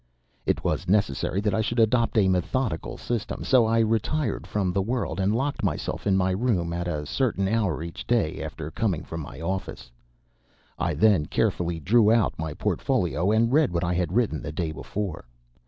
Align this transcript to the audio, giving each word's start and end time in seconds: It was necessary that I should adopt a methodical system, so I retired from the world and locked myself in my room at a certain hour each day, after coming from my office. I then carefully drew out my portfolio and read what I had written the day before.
It 0.47 0.63
was 0.63 0.87
necessary 0.87 1.41
that 1.41 1.53
I 1.53 1.61
should 1.61 1.77
adopt 1.79 2.17
a 2.17 2.27
methodical 2.27 2.97
system, 2.97 3.43
so 3.43 3.67
I 3.67 3.77
retired 3.81 4.47
from 4.47 4.73
the 4.73 4.81
world 4.81 5.19
and 5.19 5.35
locked 5.35 5.61
myself 5.63 6.07
in 6.07 6.17
my 6.17 6.31
room 6.31 6.73
at 6.73 6.87
a 6.87 7.05
certain 7.05 7.47
hour 7.47 7.83
each 7.83 8.07
day, 8.07 8.41
after 8.41 8.71
coming 8.71 9.03
from 9.03 9.21
my 9.21 9.39
office. 9.39 9.91
I 10.79 10.95
then 10.95 11.27
carefully 11.27 11.79
drew 11.79 12.11
out 12.11 12.33
my 12.39 12.55
portfolio 12.55 13.29
and 13.31 13.53
read 13.53 13.71
what 13.71 13.83
I 13.83 13.93
had 13.93 14.11
written 14.11 14.41
the 14.41 14.51
day 14.51 14.71
before. 14.71 15.25